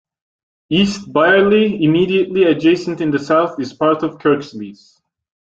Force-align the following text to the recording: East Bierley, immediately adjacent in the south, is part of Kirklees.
East 0.71 1.13
Bierley, 1.13 1.83
immediately 1.83 2.45
adjacent 2.45 3.01
in 3.01 3.11
the 3.11 3.19
south, 3.19 3.59
is 3.59 3.71
part 3.71 4.01
of 4.01 4.17
Kirklees. 4.17 4.99